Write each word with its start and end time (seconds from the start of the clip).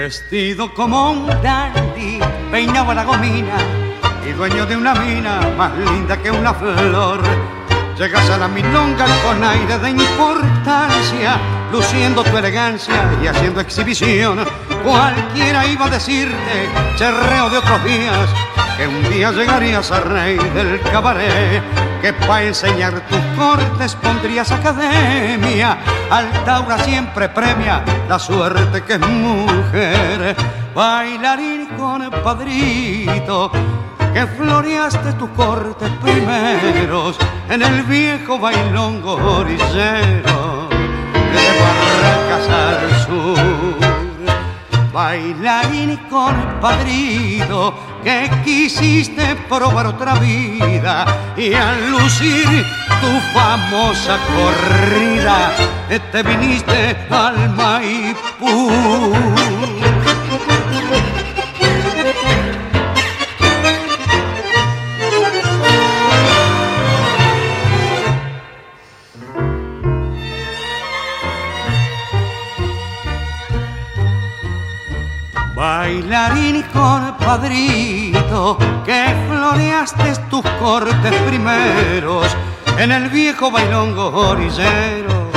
Vestido 0.00 0.72
como 0.72 1.10
un 1.10 1.26
dandy, 1.42 2.18
peinado 2.50 2.90
a 2.90 2.94
la 2.94 3.04
gomina 3.04 3.58
y 4.26 4.32
dueño 4.32 4.64
de 4.64 4.74
una 4.74 4.94
mina 4.94 5.42
más 5.58 5.76
linda 5.76 6.16
que 6.16 6.30
una 6.30 6.54
flor. 6.54 7.20
Llegas 7.98 8.30
a 8.30 8.38
la 8.38 8.48
milonga 8.48 9.04
con 9.22 9.44
aire 9.44 9.78
de 9.78 9.90
importancia, 9.90 11.36
luciendo 11.70 12.24
tu 12.24 12.34
elegancia 12.34 13.12
y 13.22 13.26
haciendo 13.26 13.60
exhibición. 13.60 14.38
Cualquiera 14.82 15.66
iba 15.66 15.84
a 15.84 15.90
decirte, 15.90 16.70
cherreo 16.96 17.50
de 17.50 17.58
otros 17.58 17.84
días, 17.84 18.30
que 18.78 18.86
un 18.86 19.02
día 19.10 19.30
llegarías 19.32 19.92
a 19.92 20.00
rey 20.00 20.38
del 20.54 20.80
cabaret, 20.80 21.62
que 22.00 22.12
para 22.12 22.44
enseñar 22.44 23.00
tus 23.08 23.20
cortes 23.36 23.94
pondrías 23.96 24.50
academia. 24.50 25.78
Altaura 26.10 26.78
siempre 26.78 27.28
premia 27.28 27.82
la 28.08 28.18
suerte 28.18 28.82
que 28.82 28.94
es 28.94 29.00
mujer, 29.00 30.36
bailarín 30.74 31.66
con 31.76 32.10
padrito, 32.22 33.50
que 34.12 34.26
floreaste 34.26 35.12
tus 35.14 35.30
cortes 35.30 35.90
primeros 36.02 37.16
en 37.48 37.62
el 37.62 37.82
viejo 37.82 38.38
bailongo 38.38 39.14
orillero 39.14 40.68
Barracas 41.60 42.48
al 42.48 42.90
sur 42.96 42.99
bailarín 45.10 45.96
con 46.08 46.34
padrino 46.60 47.74
que 48.04 48.30
quisiste 48.44 49.34
probar 49.48 49.86
otra 49.86 50.14
vida 50.14 51.04
y 51.36 51.52
al 51.52 51.90
lucir 51.90 52.46
tu 53.00 53.12
famosa 53.34 54.14
corrida 54.34 55.50
te 56.12 56.22
viniste 56.22 56.96
al 57.10 57.50
Maipú. 57.58 58.70
Bailarín 75.60 76.62
con 76.72 77.18
padrito, 77.18 78.56
que 78.82 79.04
floreaste 79.28 80.14
tus 80.30 80.42
cortes 80.58 81.14
primeros 81.28 82.34
en 82.78 82.90
el 82.92 83.10
viejo 83.10 83.50
bailongo 83.50 84.06
orillero 84.30 85.30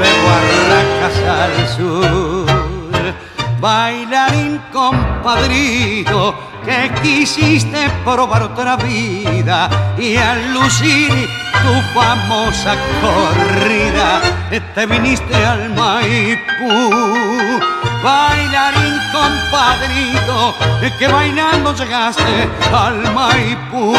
de 0.00 0.10
Guarracas 0.22 1.18
al 1.42 1.68
sur. 1.76 2.46
Bailarín 3.60 4.60
compadrito, 4.72 6.36
que 6.64 6.88
quisiste 7.02 7.90
probar 8.04 8.44
otra 8.44 8.76
vida 8.76 9.68
y 9.98 10.16
al 10.16 10.54
lucir 10.54 11.10
tu 11.64 11.98
famosa 11.98 12.76
corrida 13.02 14.20
te 14.76 14.86
viniste 14.86 15.34
al 15.44 15.70
Maipú. 15.74 16.87
Compadrito, 19.58 20.54
que 21.00 21.08
bailando 21.08 21.74
llegaste 21.74 22.48
al 22.72 23.12
Maipú. 23.12 23.92